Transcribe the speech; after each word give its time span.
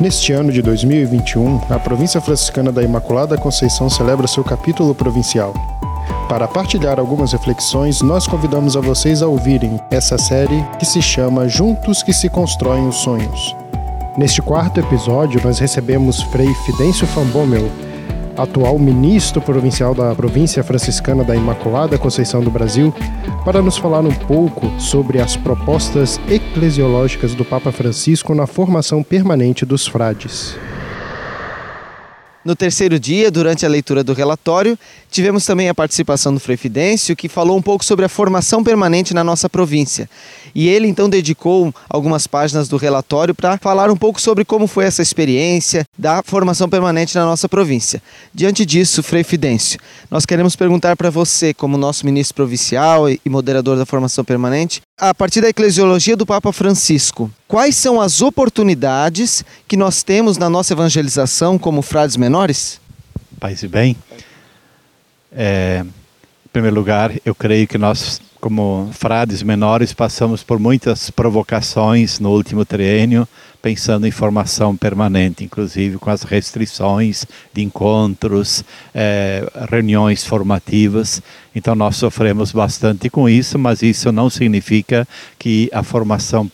Neste 0.00 0.32
ano 0.32 0.50
de 0.50 0.62
2021, 0.62 1.60
a 1.68 1.78
província 1.78 2.22
franciscana 2.22 2.72
da 2.72 2.82
Imaculada 2.82 3.36
Conceição 3.36 3.90
celebra 3.90 4.26
seu 4.26 4.42
capítulo 4.42 4.94
provincial. 4.94 5.52
Para 6.26 6.48
partilhar 6.48 6.98
algumas 6.98 7.32
reflexões, 7.32 8.00
nós 8.00 8.26
convidamos 8.26 8.78
a 8.78 8.80
vocês 8.80 9.20
a 9.20 9.26
ouvirem 9.26 9.78
essa 9.90 10.16
série 10.16 10.64
que 10.78 10.86
se 10.86 11.02
chama 11.02 11.46
Juntos 11.50 12.02
que 12.02 12.14
se 12.14 12.30
constroem 12.30 12.88
os 12.88 12.96
sonhos. 12.96 13.54
Neste 14.16 14.40
quarto 14.40 14.80
episódio, 14.80 15.38
nós 15.44 15.58
recebemos 15.58 16.22
Frei 16.22 16.48
Fidêncio 16.64 17.06
Fambomel, 17.06 17.70
atual 18.42 18.78
ministro 18.78 19.40
provincial 19.40 19.94
da 19.94 20.14
província 20.14 20.62
franciscana 20.62 21.22
da 21.22 21.34
Imaculada 21.34 21.98
Conceição 21.98 22.42
do 22.42 22.50
Brasil, 22.50 22.94
para 23.44 23.62
nos 23.62 23.76
falar 23.76 24.00
um 24.00 24.14
pouco 24.14 24.70
sobre 24.78 25.20
as 25.20 25.36
propostas 25.36 26.20
eclesiológicas 26.28 27.34
do 27.34 27.44
Papa 27.44 27.72
Francisco 27.72 28.34
na 28.34 28.46
formação 28.46 29.02
permanente 29.02 29.66
dos 29.66 29.86
frades. 29.86 30.56
No 32.42 32.56
terceiro 32.56 32.98
dia, 32.98 33.30
durante 33.30 33.66
a 33.66 33.68
leitura 33.68 34.02
do 34.02 34.14
relatório, 34.14 34.78
tivemos 35.10 35.44
também 35.44 35.68
a 35.68 35.74
participação 35.74 36.32
do 36.32 36.40
Frei 36.40 36.56
Fidêncio, 36.56 37.14
que 37.14 37.28
falou 37.28 37.58
um 37.58 37.60
pouco 37.60 37.84
sobre 37.84 38.06
a 38.06 38.08
formação 38.08 38.64
permanente 38.64 39.12
na 39.12 39.22
nossa 39.22 39.46
província. 39.46 40.08
E 40.54 40.66
ele 40.66 40.88
então 40.88 41.06
dedicou 41.06 41.72
algumas 41.86 42.26
páginas 42.26 42.66
do 42.66 42.78
relatório 42.78 43.34
para 43.34 43.58
falar 43.58 43.90
um 43.90 43.96
pouco 43.96 44.18
sobre 44.18 44.42
como 44.42 44.66
foi 44.66 44.86
essa 44.86 45.02
experiência 45.02 45.84
da 45.98 46.22
formação 46.24 46.66
permanente 46.66 47.14
na 47.14 47.26
nossa 47.26 47.46
província. 47.46 48.02
Diante 48.34 48.64
disso, 48.64 49.02
Frei 49.02 49.22
Fidêncio, 49.22 49.78
nós 50.10 50.24
queremos 50.24 50.56
perguntar 50.56 50.96
para 50.96 51.10
você, 51.10 51.52
como 51.52 51.76
nosso 51.76 52.06
ministro 52.06 52.36
provincial 52.36 53.10
e 53.10 53.20
moderador 53.26 53.76
da 53.76 53.84
formação 53.84 54.24
permanente, 54.24 54.80
a 55.00 55.14
partir 55.14 55.40
da 55.40 55.48
eclesiologia 55.48 56.14
do 56.14 56.26
Papa 56.26 56.52
Francisco, 56.52 57.30
quais 57.48 57.74
são 57.74 57.98
as 57.98 58.20
oportunidades 58.20 59.42
que 59.66 59.74
nós 59.74 60.02
temos 60.02 60.36
na 60.36 60.50
nossa 60.50 60.74
evangelização 60.74 61.58
como 61.58 61.80
frades 61.80 62.18
menores? 62.18 62.78
Paz 63.40 63.62
e 63.62 63.68
bem. 63.68 63.96
É, 65.32 65.82
em 65.82 66.48
primeiro 66.52 66.76
lugar, 66.76 67.12
eu 67.24 67.34
creio 67.34 67.66
que 67.66 67.78
nós, 67.78 68.20
como 68.42 68.90
frades 68.92 69.42
menores, 69.42 69.94
passamos 69.94 70.42
por 70.42 70.58
muitas 70.58 71.08
provocações 71.08 72.20
no 72.20 72.30
último 72.30 72.66
triênio, 72.66 73.26
pensando 73.62 74.06
em 74.06 74.10
formação 74.10 74.76
permanente, 74.76 75.44
inclusive 75.44 75.98
com 75.98 76.10
as 76.10 76.22
restrições 76.22 77.26
de 77.52 77.62
encontros, 77.62 78.64
é, 78.94 79.46
reuniões 79.70 80.24
formativas. 80.24 81.22
Então 81.54 81.74
nós 81.74 81.96
sofremos 81.96 82.52
bastante 82.52 83.10
com 83.10 83.28
isso, 83.28 83.58
mas 83.58 83.82
isso 83.82 84.10
não 84.10 84.30
significa 84.30 85.06
que 85.38 85.68
a 85.72 85.82
formação 85.82 86.50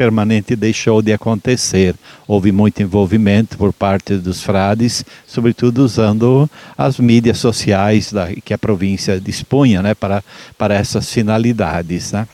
permanente 0.00 0.56
deixou 0.56 1.02
de 1.02 1.12
acontecer. 1.12 1.94
Houve 2.26 2.50
muito 2.50 2.82
envolvimento 2.82 3.58
por 3.58 3.70
parte 3.70 4.16
dos 4.16 4.42
frades, 4.42 5.04
sobretudo 5.26 5.84
usando 5.84 6.48
as 6.76 6.98
mídias 6.98 7.36
sociais 7.36 8.10
da, 8.10 8.32
que 8.34 8.54
a 8.54 8.58
província 8.58 9.20
dispunha 9.20 9.82
né, 9.82 9.94
para, 9.94 10.24
para 10.56 10.74
essas 10.74 11.12
finalidades. 11.12 12.12
Né? 12.12 12.26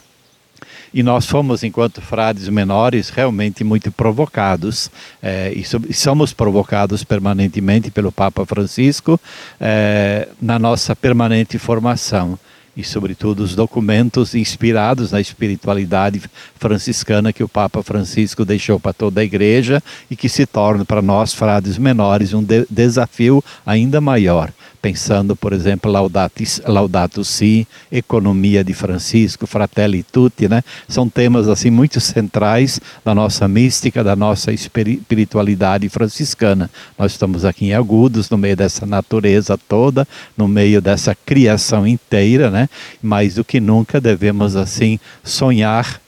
E 0.92 1.03
nós 1.03 1.27
fomos, 1.27 1.62
enquanto 1.62 2.01
frades 2.01 2.48
menores, 2.48 3.09
realmente 3.09 3.62
muito 3.65 3.91
provocados. 3.92 4.91
É, 5.23 5.53
e, 5.53 5.65
somos 5.95 6.33
provocados 6.33 7.05
permanentemente 7.05 7.91
pelo 7.91 8.12
Papa 8.12 8.45
Francisco 8.47 9.20
é, 9.61 10.29
na 10.41 10.59
nossa 10.59 10.95
permanente 10.95 11.59
formação 11.59 12.39
e, 12.77 12.84
sobretudo, 12.84 13.41
os 13.41 13.55
documentos 13.55 14.34
inspirados 14.34 15.11
na 15.11 15.20
espiritualidade 15.20 16.20
franciscana 16.57 17.33
que 17.33 17.42
o 17.42 17.48
Papa 17.48 17.83
Francisco 17.83 18.45
deixou 18.45 18.79
para 18.79 18.92
toda 18.92 19.23
a 19.23 19.25
Igreja 19.25 19.83
e 20.11 20.17
que 20.17 20.29
se 20.29 20.45
torna 20.45 20.84
para 20.84 21.01
nós, 21.01 21.33
frades 21.33 21.79
menores, 21.79 22.34
um 22.34 22.42
de 22.42 22.67
desafio 22.69 23.42
ainda 23.64 24.01
maior 24.01 24.53
pensando, 24.77 25.34
por 25.34 25.52
exemplo, 25.52 25.91
Laudato, 25.91 26.42
Laudato 26.67 27.24
Si, 27.24 27.67
Economia 27.90 28.62
de 28.62 28.74
Francisco, 28.74 29.46
Fratelli 29.46 30.02
Tutti, 30.02 30.48
né? 30.48 30.62
São 30.89 31.08
temas 31.08 31.48
assim 31.48 31.70
muito 31.70 32.01
centrais 32.01 32.80
da 33.05 33.14
nossa 33.14 33.48
mística, 33.48 34.05
da 34.05 34.14
nossa 34.14 34.52
espiritualidade 34.52 35.89
franciscana. 35.89 36.70
Nós 36.98 37.12
estamos 37.12 37.45
aqui 37.45 37.67
em 37.67 37.74
Agudos, 37.74 38.30
no 38.30 38.39
meio 38.39 38.56
dessa 38.56 38.86
natureza 38.86 39.58
toda, 39.68 40.06
no 40.36 40.46
meio 40.46 40.80
dessa 40.80 41.14
criação 41.14 41.86
inteira, 41.86 42.51
né? 42.51 42.68
Mais 43.02 43.34
do 43.34 43.45
que 43.45 43.61
nunca 43.61 44.01
devemos 44.01 44.56
assim 44.56 45.01
sonhar 45.24 46.01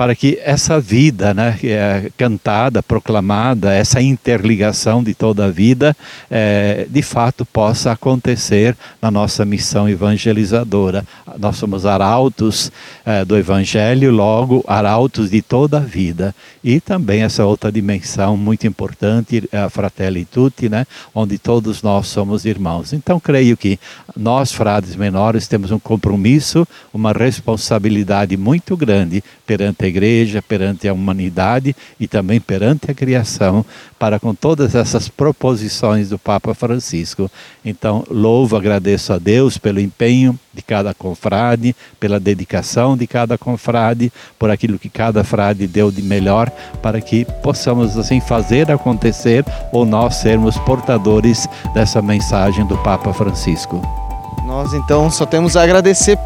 para 0.00 0.14
que 0.14 0.38
essa 0.42 0.80
vida, 0.80 1.34
né, 1.34 1.58
é 1.62 2.10
cantada, 2.16 2.82
proclamada, 2.82 3.74
essa 3.74 4.00
interligação 4.00 5.04
de 5.04 5.12
toda 5.12 5.44
a 5.44 5.50
vida, 5.50 5.94
é, 6.30 6.86
de 6.88 7.02
fato 7.02 7.44
possa 7.44 7.92
acontecer 7.92 8.74
na 9.02 9.10
nossa 9.10 9.44
missão 9.44 9.86
evangelizadora. 9.86 11.04
Nós 11.38 11.58
somos 11.58 11.84
arautos 11.84 12.72
é, 13.04 13.26
do 13.26 13.36
Evangelho, 13.36 14.10
logo 14.10 14.64
arautos 14.66 15.28
de 15.28 15.42
toda 15.42 15.76
a 15.76 15.80
vida. 15.80 16.34
E 16.64 16.80
também 16.80 17.22
essa 17.22 17.44
outra 17.44 17.70
dimensão 17.70 18.38
muito 18.38 18.66
importante, 18.66 19.46
a 19.52 19.68
Fratelli 19.68 20.24
Tutti, 20.24 20.70
né, 20.70 20.86
onde 21.14 21.36
todos 21.36 21.82
nós 21.82 22.06
somos 22.06 22.46
irmãos. 22.46 22.94
Então 22.94 23.20
creio 23.20 23.54
que 23.54 23.78
nós, 24.16 24.50
frades 24.50 24.96
menores, 24.96 25.46
temos 25.46 25.70
um 25.70 25.78
compromisso, 25.78 26.66
uma 26.90 27.12
responsabilidade 27.12 28.34
muito 28.38 28.74
grande 28.78 29.22
perante 29.46 29.84
a 29.84 29.89
igreja, 29.90 30.40
perante 30.40 30.88
a 30.88 30.92
humanidade 30.92 31.76
e 31.98 32.08
também 32.08 32.40
perante 32.40 32.90
a 32.90 32.94
criação, 32.94 33.64
para 33.98 34.18
com 34.18 34.34
todas 34.34 34.74
essas 34.74 35.08
proposições 35.08 36.08
do 36.08 36.18
Papa 36.18 36.54
Francisco. 36.54 37.30
Então, 37.62 38.04
louvo, 38.08 38.56
agradeço 38.56 39.12
a 39.12 39.18
Deus 39.18 39.58
pelo 39.58 39.78
empenho 39.78 40.38
de 40.54 40.62
cada 40.62 40.94
confrade, 40.94 41.76
pela 41.98 42.18
dedicação 42.18 42.96
de 42.96 43.06
cada 43.06 43.36
confrade, 43.36 44.12
por 44.38 44.50
aquilo 44.50 44.78
que 44.78 44.88
cada 44.88 45.22
frade 45.22 45.66
deu 45.66 45.90
de 45.90 46.02
melhor, 46.02 46.50
para 46.82 47.00
que 47.00 47.26
possamos 47.42 47.98
assim 47.98 48.20
fazer 48.20 48.70
acontecer 48.70 49.44
ou 49.72 49.84
nós 49.84 50.16
sermos 50.16 50.56
portadores 50.58 51.46
dessa 51.74 52.00
mensagem 52.00 52.66
do 52.66 52.78
Papa 52.78 53.12
Francisco. 53.12 53.80
Nós 54.46 54.72
então 54.72 55.10
só 55.10 55.26
temos 55.26 55.56
a 55.56 55.62
agradecer 55.62 56.18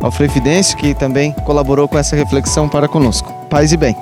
ao 0.00 0.10
Frei 0.10 0.28
Fidêncio, 0.28 0.76
que 0.76 0.94
também 0.94 1.32
colaborou 1.44 1.88
com 1.88 1.98
essa 1.98 2.16
reflexão 2.16 2.68
para 2.68 2.88
conosco. 2.88 3.32
Paz 3.48 3.72
e 3.72 3.76
bem. 3.76 3.96